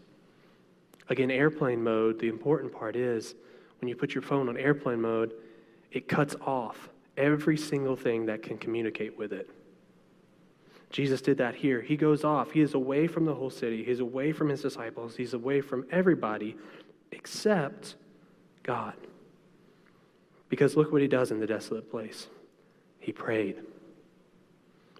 [1.08, 3.34] Again, airplane mode, the important part is
[3.80, 5.34] when you put your phone on airplane mode,
[5.90, 9.48] it cuts off every single thing that can communicate with it.
[10.90, 11.80] Jesus did that here.
[11.80, 12.50] He goes off.
[12.50, 13.82] He is away from the whole city.
[13.82, 15.16] He's away from his disciples.
[15.16, 16.56] He's away from everybody
[17.12, 17.96] except
[18.62, 18.94] God.
[20.48, 22.28] Because look what he does in the desolate place.
[23.00, 23.56] He prayed.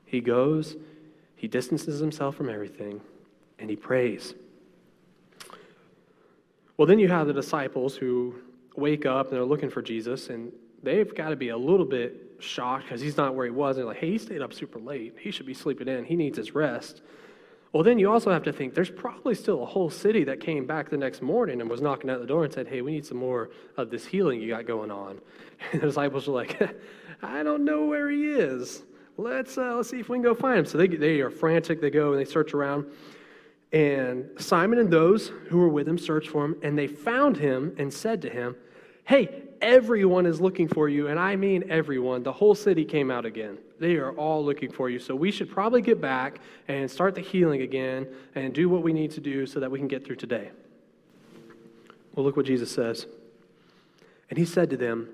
[0.07, 0.77] He goes,
[1.37, 3.01] he distances himself from everything,
[3.59, 4.35] and he prays.
[6.77, 8.35] Well, then you have the disciples who
[8.77, 12.33] wake up and they're looking for Jesus, and they've got to be a little bit
[12.39, 13.77] shocked because he's not where he was.
[13.77, 15.15] They're like, hey, he stayed up super late.
[15.19, 16.05] He should be sleeping in.
[16.05, 17.03] He needs his rest.
[17.73, 20.67] Well, then you also have to think there's probably still a whole city that came
[20.67, 23.07] back the next morning and was knocking at the door and said, Hey, we need
[23.07, 25.21] some more of this healing you got going on.
[25.73, 26.61] And the disciples were like,
[27.23, 28.83] I don't know where he is.
[29.17, 30.67] Let's, uh, let's see if we can go find him.
[30.67, 31.81] So they, they are frantic.
[31.81, 32.87] They go and they search around.
[33.73, 37.75] And Simon and those who were with him searched for him, and they found him
[37.79, 38.57] and said to him,
[39.05, 42.23] Hey, everyone is looking for you, and I mean everyone.
[42.23, 43.57] The whole city came out again.
[43.79, 44.99] They are all looking for you.
[44.99, 48.93] So we should probably get back and start the healing again and do what we
[48.93, 50.51] need to do so that we can get through today.
[52.15, 53.07] Well, look what Jesus says.
[54.29, 55.09] And he said to them,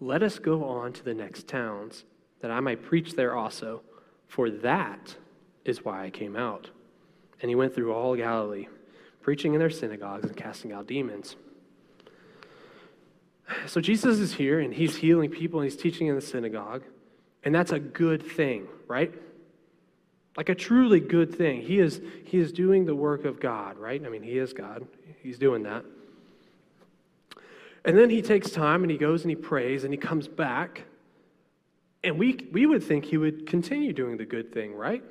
[0.00, 2.04] Let us go on to the next towns,
[2.40, 3.82] that I might preach there also,
[4.26, 5.16] for that
[5.64, 6.70] is why I came out.
[7.40, 8.68] And he went through all Galilee,
[9.20, 11.36] preaching in their synagogues and casting out demons.
[13.66, 16.82] So Jesus is here and he's healing people and he's teaching in the synagogue.
[17.44, 19.12] And that's a good thing, right?
[20.36, 21.62] Like a truly good thing.
[21.62, 24.02] He is, he is doing the work of God, right?
[24.04, 24.86] I mean, he is God.
[25.22, 25.84] He's doing that.
[27.84, 30.84] And then he takes time and he goes and he prays and he comes back.
[32.04, 35.02] And we, we would think he would continue doing the good thing, right?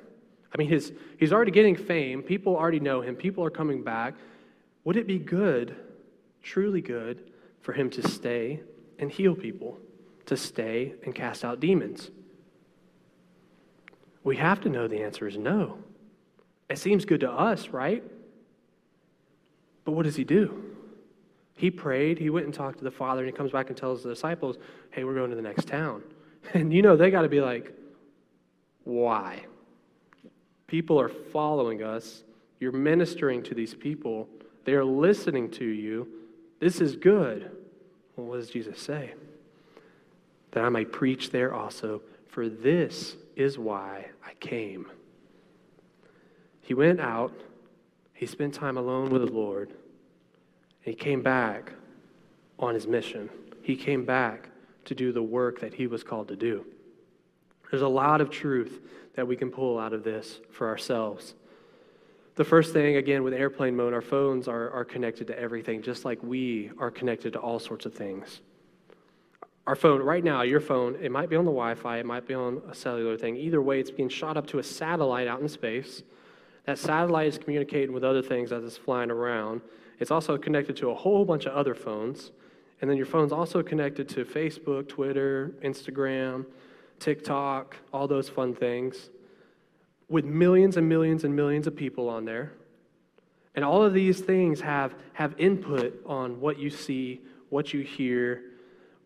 [0.54, 2.22] I mean, his, he's already getting fame.
[2.22, 3.14] People already know him.
[3.14, 4.14] People are coming back.
[4.84, 5.76] Would it be good,
[6.42, 7.31] truly good,
[7.62, 8.60] for him to stay
[8.98, 9.78] and heal people,
[10.26, 12.10] to stay and cast out demons?
[14.24, 15.78] We have to know the answer is no.
[16.68, 18.04] It seems good to us, right?
[19.84, 20.72] But what does he do?
[21.54, 24.02] He prayed, he went and talked to the Father, and he comes back and tells
[24.02, 24.56] the disciples,
[24.90, 26.02] hey, we're going to the next town.
[26.54, 27.72] And you know, they got to be like,
[28.82, 29.44] why?
[30.66, 32.24] People are following us.
[32.58, 34.28] You're ministering to these people.
[34.64, 36.08] They are listening to you.
[36.62, 37.50] This is good.
[38.16, 39.12] Well, what does Jesus say?
[40.52, 44.86] That I might preach there also, for this is why I came.
[46.60, 47.32] He went out,
[48.14, 49.76] he spent time alone with the Lord, and
[50.84, 51.72] he came back
[52.58, 53.28] on his mission
[53.62, 54.48] he came back
[54.84, 56.66] to do the work that he was called to do.
[57.70, 58.80] There's a lot of truth
[59.14, 61.34] that we can pull out of this for ourselves.
[62.34, 66.06] The first thing, again, with airplane mode, our phones are, are connected to everything, just
[66.06, 68.40] like we are connected to all sorts of things.
[69.66, 72.26] Our phone, right now, your phone, it might be on the Wi Fi, it might
[72.26, 73.36] be on a cellular thing.
[73.36, 76.02] Either way, it's being shot up to a satellite out in space.
[76.64, 79.60] That satellite is communicating with other things as it's flying around.
[80.00, 82.32] It's also connected to a whole bunch of other phones.
[82.80, 86.46] And then your phone's also connected to Facebook, Twitter, Instagram,
[86.98, 89.10] TikTok, all those fun things
[90.12, 92.52] with millions and millions and millions of people on there.
[93.54, 98.42] And all of these things have, have input on what you see, what you hear,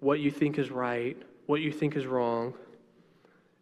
[0.00, 1.16] what you think is right,
[1.46, 2.54] what you think is wrong.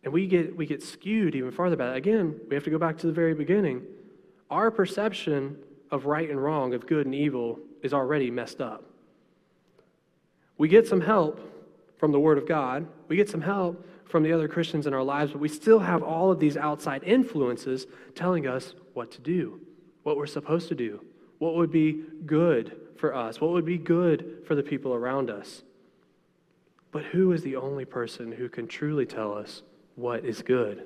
[0.02, 1.98] And we get, we get skewed even farther about it.
[1.98, 3.82] Again, we have to go back to the very beginning.
[4.50, 5.58] Our perception
[5.90, 8.84] of right and wrong, of good and evil, is already messed up.
[10.56, 11.40] We get some help
[11.98, 15.02] from the Word of God, we get some help from the other Christians in our
[15.02, 19.60] lives, but we still have all of these outside influences telling us what to do,
[20.02, 21.04] what we're supposed to do,
[21.38, 25.62] what would be good for us, what would be good for the people around us.
[26.92, 29.62] But who is the only person who can truly tell us
[29.96, 30.84] what is good?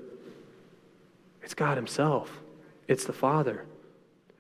[1.43, 2.41] It's God Himself,
[2.87, 3.67] it's the Father.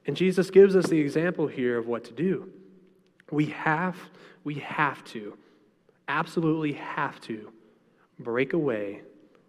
[0.06, 2.50] And Jesus gives us the example here of what to do.
[3.30, 3.96] We have,
[4.44, 5.36] we have to,
[6.08, 7.52] absolutely have to
[8.18, 9.02] break away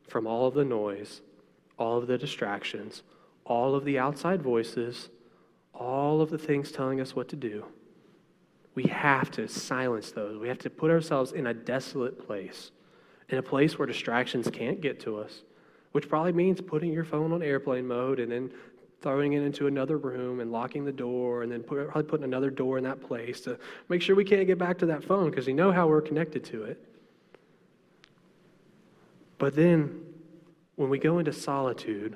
[0.07, 1.21] from all of the noise,
[1.77, 3.03] all of the distractions,
[3.45, 5.09] all of the outside voices,
[5.73, 7.65] all of the things telling us what to do.
[8.75, 10.37] We have to silence those.
[10.37, 12.71] We have to put ourselves in a desolate place,
[13.29, 15.43] in a place where distractions can't get to us,
[15.91, 18.51] which probably means putting your phone on airplane mode and then
[19.01, 22.49] throwing it into another room and locking the door and then put, probably putting another
[22.49, 25.47] door in that place to make sure we can't get back to that phone because
[25.47, 26.88] you know how we're connected to it.
[29.39, 30.01] But then,
[30.75, 32.15] when we go into solitude,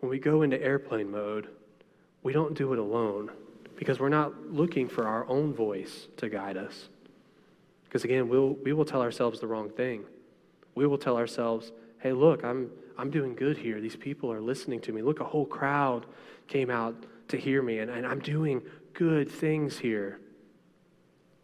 [0.00, 1.48] when we go into airplane mode,
[2.22, 3.30] we don't do it alone
[3.76, 6.88] because we're not looking for our own voice to guide us.
[7.84, 10.04] Because again, we'll, we will tell ourselves the wrong thing.
[10.74, 13.80] We will tell ourselves, hey, look, I'm, I'm doing good here.
[13.80, 15.00] These people are listening to me.
[15.00, 16.06] Look, a whole crowd
[16.46, 16.94] came out
[17.28, 18.62] to hear me, and, and I'm doing
[18.92, 20.20] good things here.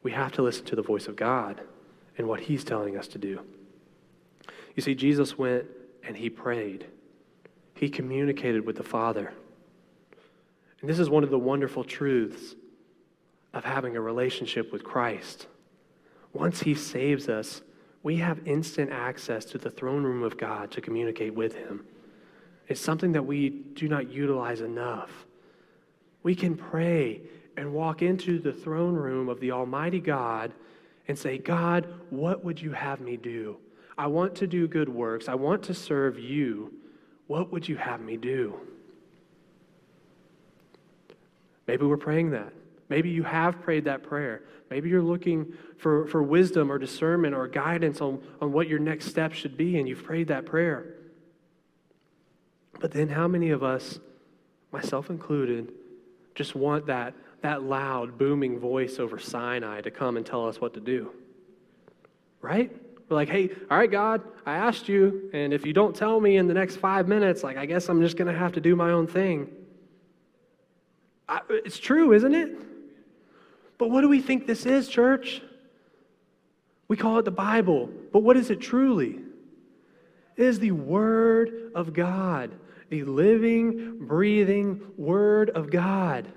[0.03, 1.63] We have to listen to the voice of God
[2.19, 3.41] and what He's telling us to do.
[4.75, 5.67] You see, Jesus went
[6.03, 6.87] and he prayed,
[7.75, 9.33] he communicated with the Father.
[10.81, 12.55] And this is one of the wonderful truths
[13.55, 15.47] of having a relationship with Christ.
[16.33, 17.63] Once he saves us,
[18.03, 21.87] we have instant access to the throne room of God to communicate with him.
[22.69, 25.27] It's something that we do not utilize enough.
[26.23, 27.23] We can pray
[27.57, 30.53] and walk into the throne room of the Almighty God
[31.09, 33.57] and say, God, what would you have me do?
[33.97, 35.29] I want to do good works.
[35.29, 36.73] I want to serve you.
[37.27, 38.59] What would you have me do?
[41.67, 42.53] Maybe we're praying that.
[42.89, 44.43] Maybe you have prayed that prayer.
[44.71, 49.07] Maybe you're looking for, for wisdom or discernment or guidance on, on what your next
[49.07, 50.95] step should be, and you've prayed that prayer.
[52.81, 53.99] But then, how many of us,
[54.73, 55.73] myself included,
[56.35, 60.75] just want that, that loud, booming voice over Sinai to come and tell us what
[60.75, 61.13] to do?
[62.43, 62.75] Right?
[63.09, 66.37] We're like, hey, all right, God, I asked you, and if you don't tell me
[66.37, 68.75] in the next five minutes, like, I guess I'm just going to have to do
[68.77, 69.49] my own thing.
[71.29, 72.57] I, it's true, isn't it?
[73.79, 75.43] But what do we think this is, church?
[76.89, 79.21] We call it the Bible, but what is it truly?
[80.37, 82.53] It is the Word of God,
[82.89, 86.31] the living, breathing Word of God.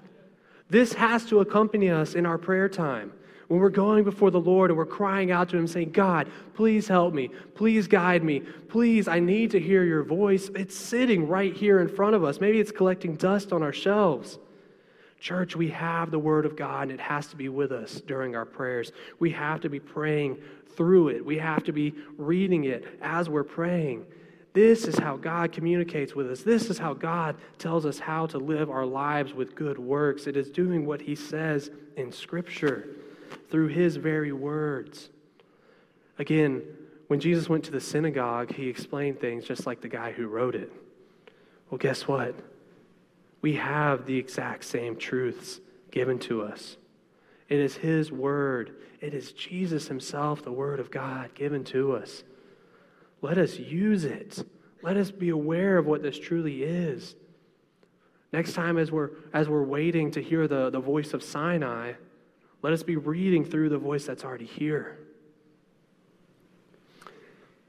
[0.70, 3.14] This has to accompany us in our prayer time
[3.48, 6.88] when we're going before the Lord and we're crying out to Him, saying, God, please
[6.88, 7.30] help me.
[7.56, 8.42] Please guide me.
[8.42, 10.50] Please, I need to hear your voice.
[10.54, 12.42] It's sitting right here in front of us.
[12.42, 14.38] Maybe it's collecting dust on our shelves.
[15.20, 18.36] Church, we have the Word of God, and it has to be with us during
[18.36, 18.92] our prayers.
[19.20, 20.38] We have to be praying
[20.76, 24.06] through it, we have to be reading it as we're praying.
[24.54, 26.42] This is how God communicates with us.
[26.42, 30.28] This is how God tells us how to live our lives with good works.
[30.28, 32.88] It is doing what He says in Scripture
[33.50, 35.10] through his very words.
[36.20, 36.64] Again,
[37.08, 40.56] when Jesus went to the synagogue, he explained things just like the guy who wrote
[40.56, 40.72] it.
[41.70, 42.36] Well, guess what?
[43.42, 45.60] We have the exact same truths
[45.92, 46.78] given to us.
[47.50, 52.24] It is his word, it is Jesus himself, the word of God, given to us.
[53.22, 54.46] Let us use it.
[54.82, 57.16] Let us be aware of what this truly is.
[58.34, 61.94] Next time, as we're, as we're waiting to hear the, the voice of Sinai,
[62.62, 64.98] let us be reading through the voice that's already here.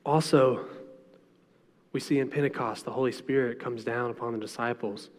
[0.05, 0.64] Also,
[1.93, 5.11] we see in Pentecost, the Holy Spirit comes down upon the disciples,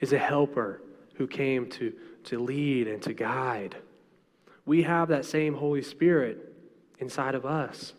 [0.00, 0.80] is a helper
[1.14, 1.92] who came to,
[2.24, 3.76] to lead and to guide.
[4.66, 6.54] We have that same Holy Spirit
[6.98, 7.92] inside of us.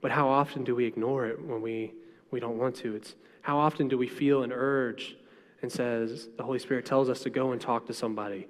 [0.00, 1.92] But how often do we ignore it when we,
[2.30, 2.94] we don't want to?
[2.94, 5.16] It's how often do we feel an urge
[5.62, 8.48] and says the Holy Spirit tells us to go and talk to somebody,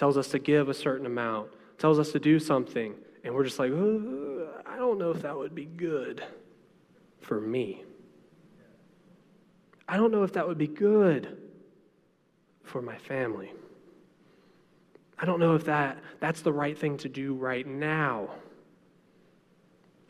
[0.00, 3.58] tells us to give a certain amount, tells us to do something, and we're just
[3.58, 6.24] like, uh, I don't know if that would be good
[7.20, 7.84] for me.
[9.86, 11.36] I don't know if that would be good
[12.64, 13.52] for my family.
[15.18, 18.30] I don't know if that, that's the right thing to do right now.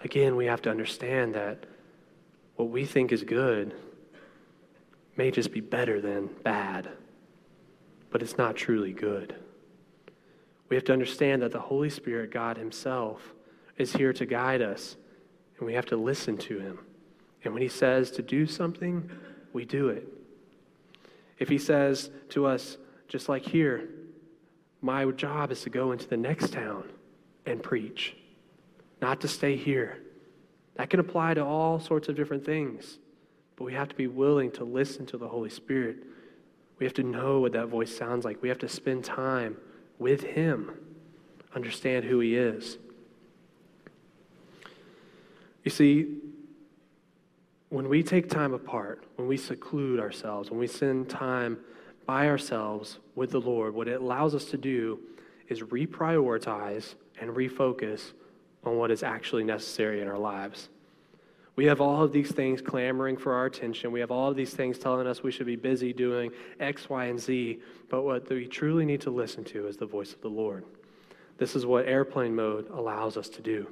[0.05, 1.67] Again, we have to understand that
[2.55, 3.75] what we think is good
[5.17, 6.89] may just be better than bad,
[8.11, 9.35] but it's not truly good.
[10.71, 13.35] We have to understand that the Holy Spirit, God Himself,
[13.77, 14.97] is here to guide us,
[15.59, 16.79] and we have to listen to Him.
[17.45, 19.11] And when He says to do something,
[19.53, 20.07] we do it.
[21.39, 23.89] If He says to us, just like here,
[24.81, 26.89] my job is to go into the next town
[27.45, 28.17] and preach,
[29.03, 29.99] not to stay here.
[30.77, 33.01] That can apply to all sorts of different things,
[33.57, 35.97] but we have to be willing to listen to the Holy Spirit.
[36.79, 38.41] We have to know what that voice sounds like.
[38.41, 39.57] We have to spend time
[40.01, 40.73] with Him,
[41.55, 42.79] understand who He is.
[45.63, 46.17] You see,
[47.69, 51.59] when we take time apart, when we seclude ourselves, when we spend time
[52.07, 54.99] by ourselves with the Lord, what it allows us to do
[55.49, 58.13] is reprioritize and refocus
[58.65, 60.69] on what is actually necessary in our lives.
[61.61, 63.93] We have all of these things clamoring for our attention.
[63.93, 67.05] We have all of these things telling us we should be busy doing X, Y,
[67.05, 67.61] and Z.
[67.91, 70.65] But what we truly need to listen to is the voice of the Lord.
[71.37, 73.67] This is what airplane mode allows us to do.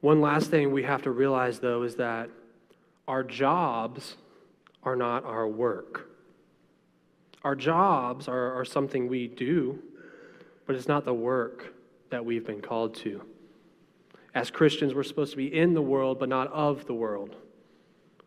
[0.00, 2.30] One last thing we have to realize, though, is that
[3.08, 4.14] our jobs
[4.84, 6.08] are not our work.
[7.42, 9.82] Our jobs are, are something we do,
[10.64, 11.74] but it's not the work
[12.10, 13.20] that we've been called to.
[14.34, 17.34] As Christians, we're supposed to be in the world, but not of the world.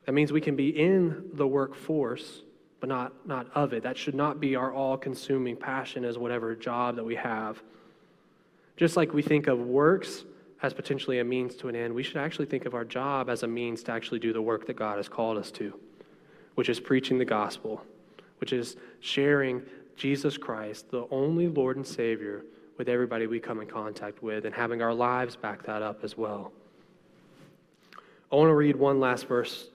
[0.06, 2.42] That means we can be in the workforce,
[2.80, 3.84] but not, not of it.
[3.84, 7.62] That should not be our all consuming passion as whatever job that we have.
[8.78, 10.26] Just like we think of works
[10.64, 13.44] as potentially a means to an end, we should actually think of our job as
[13.44, 15.74] a means to actually do the work that God has called us to,
[16.56, 17.84] which is preaching the gospel,
[18.40, 19.62] which is sharing
[19.96, 22.44] Jesus Christ, the only Lord and Savior,
[22.82, 26.18] with everybody we come in contact with and having our lives back that up as
[26.18, 26.52] well.
[28.32, 29.68] I want to read one last verse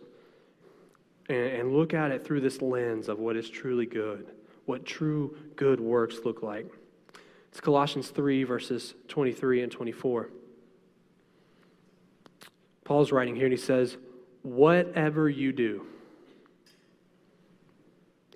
[1.28, 4.26] and, and look at it through this lens of what is truly good,
[4.64, 6.66] what true good works look like.
[7.52, 10.30] It's Colossians 3, verses 23 and 24.
[12.82, 13.96] Paul's writing here and he says,
[14.42, 15.86] Whatever you do,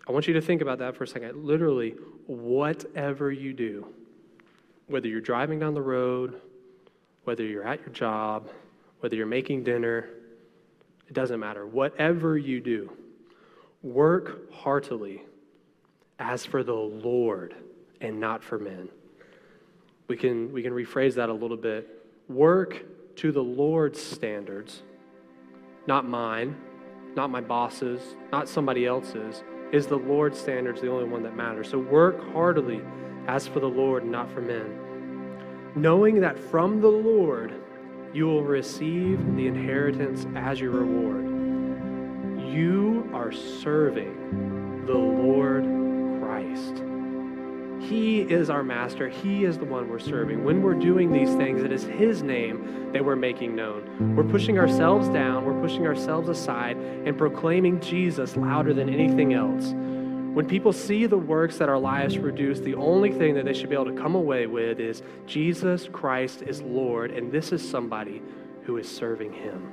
[0.06, 1.44] I want you to think about that for a second.
[1.44, 1.96] Literally,
[2.28, 3.92] whatever you do,
[4.90, 6.40] whether you're driving down the road,
[7.22, 8.50] whether you're at your job,
[8.98, 10.08] whether you're making dinner,
[11.06, 11.64] it doesn't matter.
[11.64, 12.92] Whatever you do,
[13.82, 15.22] work heartily
[16.18, 17.54] as for the Lord
[18.00, 18.88] and not for men.
[20.08, 21.88] We can, we can rephrase that a little bit.
[22.28, 22.82] Work
[23.16, 24.82] to the Lord's standards,
[25.86, 26.56] not mine,
[27.14, 29.44] not my boss's, not somebody else's.
[29.70, 31.70] Is the Lord's standards the only one that matters?
[31.70, 32.82] So work heartily
[33.28, 34.79] as for the Lord, and not for men.
[35.76, 37.54] Knowing that from the Lord
[38.12, 41.24] you will receive the inheritance as your reward.
[42.52, 45.64] You are serving the Lord
[46.20, 46.82] Christ.
[47.88, 49.08] He is our master.
[49.08, 50.44] He is the one we're serving.
[50.44, 54.16] When we're doing these things, it is His name that we're making known.
[54.16, 59.72] We're pushing ourselves down, we're pushing ourselves aside, and proclaiming Jesus louder than anything else.
[60.32, 63.68] When people see the works that our lives produce, the only thing that they should
[63.68, 68.22] be able to come away with is Jesus Christ is Lord, and this is somebody
[68.62, 69.72] who is serving Him.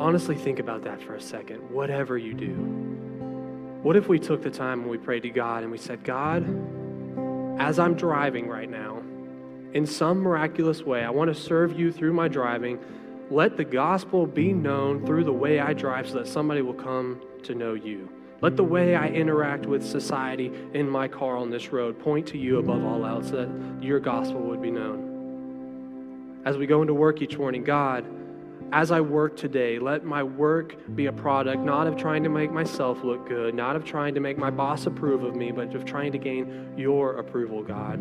[0.00, 1.58] Honestly, think about that for a second.
[1.70, 2.54] Whatever you do,
[3.82, 6.42] what if we took the time and we prayed to God and we said, God,
[7.60, 9.00] as I'm driving right now,
[9.74, 12.80] in some miraculous way, I want to serve you through my driving.
[13.30, 17.22] Let the gospel be known through the way I drive so that somebody will come
[17.44, 18.08] to know you.
[18.44, 22.36] Let the way I interact with society in my car on this road point to
[22.36, 23.48] you above all else, that
[23.80, 26.42] your gospel would be known.
[26.44, 28.04] As we go into work each morning, God,
[28.70, 32.52] as I work today, let my work be a product not of trying to make
[32.52, 35.86] myself look good, not of trying to make my boss approve of me, but of
[35.86, 37.98] trying to gain your approval, God.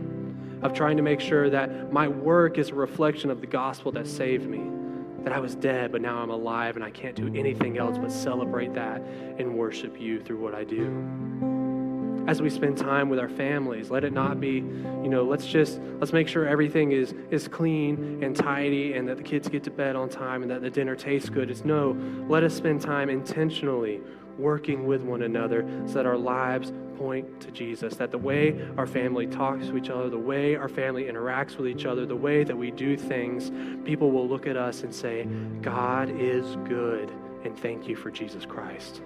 [0.61, 4.07] of trying to make sure that my work is a reflection of the gospel that
[4.07, 4.82] saved me.
[5.23, 8.11] That I was dead, but now I'm alive and I can't do anything else but
[8.11, 9.01] celebrate that
[9.37, 12.23] and worship you through what I do.
[12.27, 15.81] As we spend time with our families let it not be you know let's just
[15.99, 19.71] let's make sure everything is is clean and tidy and that the kids get to
[19.71, 21.51] bed on time and that the dinner tastes good.
[21.51, 21.97] It's no
[22.29, 23.99] let us spend time intentionally
[24.37, 27.95] working with one another so that our lives point to Jesus.
[27.95, 31.67] That the way our family talks to each other, the way our family interacts with
[31.67, 33.51] each other, the way that we do things,
[33.85, 35.27] people will look at us and say,
[35.61, 37.11] God is good,
[37.43, 39.01] and thank you for Jesus Christ.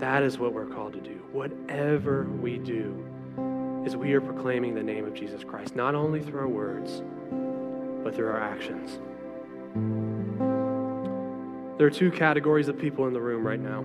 [0.00, 1.22] That is what we're called to do.
[1.32, 3.04] Whatever we do,
[3.84, 7.02] is we are proclaiming the name of Jesus Christ, not only through our words,
[8.04, 9.00] but through our actions.
[11.78, 13.84] There are two categories of people in the room right now.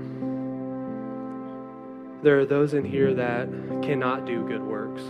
[2.24, 3.47] There are those in here that
[3.84, 5.01] cannot do good works.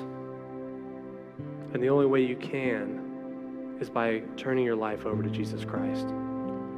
[1.74, 6.08] And the only way you can is by turning your life over to Jesus Christ,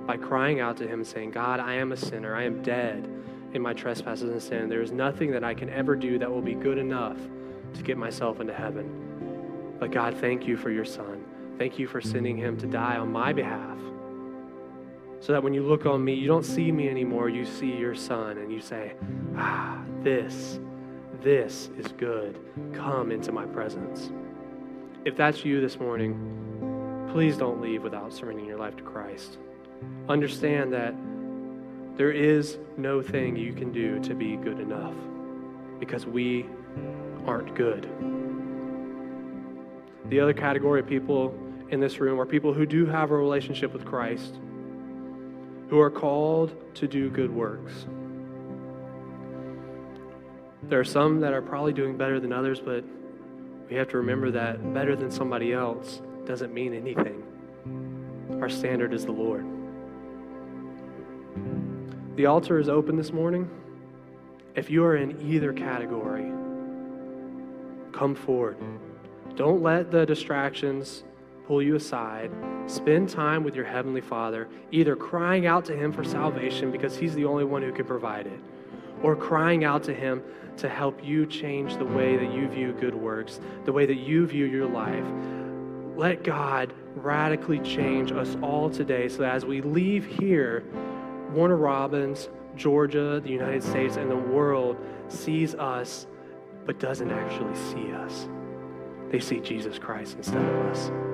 [0.06, 2.36] by crying out to Him and saying, God, I am a sinner.
[2.36, 3.10] I am dead
[3.54, 4.70] in my trespasses and sin.
[4.70, 7.18] There is nothing that I can ever do that will be good enough
[7.74, 9.78] to get myself into heaven.
[9.80, 11.24] But God, thank you for your Son.
[11.58, 13.78] Thank you for sending Him to die on my behalf.
[15.22, 17.30] So that when you look on me, you don't see me anymore.
[17.30, 18.94] You see your Son and you say,
[19.36, 20.60] Ah, this,
[21.22, 22.40] this is good.
[22.74, 24.12] Come into my presence.
[25.06, 29.38] If that's you this morning, please don't leave without surrendering your life to Christ.
[30.08, 30.94] Understand that
[31.98, 34.96] there is no thing you can do to be good enough
[35.80, 36.46] because we
[37.26, 37.90] aren't good.
[40.10, 41.38] The other category of people
[41.70, 44.40] in this room are people who do have a relationship with Christ,
[45.70, 47.86] who are called to do good works.
[50.64, 52.84] There are some that are probably doing better than others, but
[53.70, 57.24] we have to remember that better than somebody else doesn't mean anything.
[58.42, 59.46] Our standard is the Lord.
[62.16, 63.50] The altar is open this morning.
[64.56, 66.32] If you are in either category,
[67.92, 68.58] come forward.
[69.36, 71.04] Don't let the distractions
[71.50, 72.30] pull you aside.
[72.68, 77.16] Spend time with your Heavenly Father, either crying out to Him for salvation because He's
[77.16, 78.40] the only one who can provide it,
[79.02, 80.22] or crying out to Him
[80.58, 84.28] to help you change the way that you view good works, the way that you
[84.28, 85.04] view your life.
[85.98, 90.64] Let God radically change us all today so that as we leave here,
[91.32, 94.78] Warner Robins, Georgia, the United States, and the world
[95.08, 96.06] sees us
[96.68, 98.30] but doesn't actually see us.
[99.10, 101.09] They see Jesus Christ instead of us.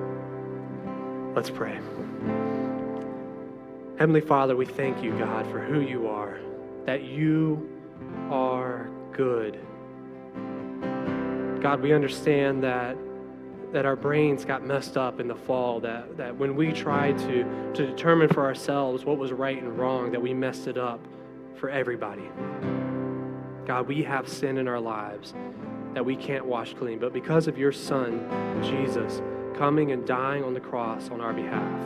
[1.36, 1.78] Let's pray.
[3.98, 6.38] Heavenly Father, we thank you, God, for who you are,
[6.86, 7.70] that you
[8.30, 9.60] are good.
[11.60, 12.96] God, we understand that
[13.72, 17.44] that our brains got messed up in the fall, that, that when we tried to,
[17.74, 21.04] to determine for ourselves what was right and wrong, that we messed it up
[21.56, 22.30] for everybody.
[23.66, 25.34] God, we have sin in our lives
[25.92, 28.26] that we can't wash clean, but because of your Son,
[28.62, 29.20] Jesus,
[29.56, 31.80] coming and dying on the cross on our behalf,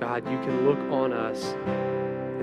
[0.00, 1.54] God, you can look on us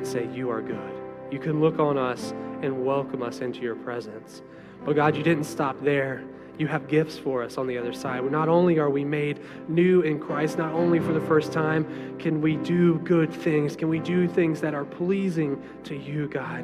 [0.02, 0.94] and say, You are good.
[1.32, 4.42] You can look on us and welcome us into your presence.
[4.84, 6.24] But God, you didn't stop there.
[6.58, 8.30] You have gifts for us on the other side.
[8.30, 12.42] Not only are we made new in Christ, not only for the first time can
[12.42, 16.64] we do good things, can we do things that are pleasing to you, God.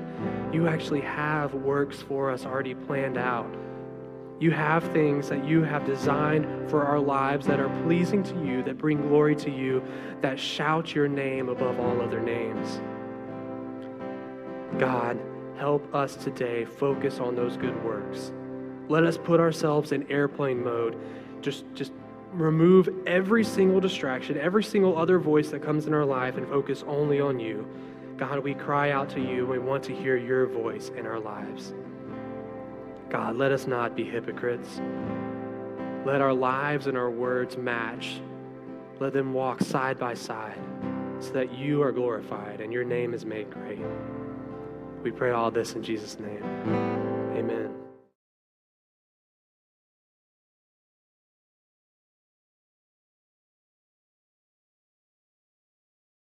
[0.53, 3.47] You actually have works for us already planned out.
[4.39, 8.61] You have things that you have designed for our lives that are pleasing to you,
[8.63, 9.83] that bring glory to you,
[10.21, 12.79] that shout your name above all other names.
[14.79, 15.19] God,
[15.57, 18.31] help us today focus on those good works.
[18.89, 20.97] Let us put ourselves in airplane mode.
[21.41, 21.91] Just, just
[22.31, 26.83] remove every single distraction, every single other voice that comes in our life, and focus
[26.88, 27.67] only on you.
[28.17, 29.47] God, we cry out to you.
[29.47, 31.73] We want to hear your voice in our lives.
[33.10, 34.82] God, let us not be hypocrites.
[36.05, 38.20] Let our lives and our words match.
[38.99, 40.60] Let them walk side by side
[41.20, 43.80] so that you are glorified and your name is made great.
[45.03, 46.43] We pray all this in Jesus' name.
[47.36, 47.76] Amen.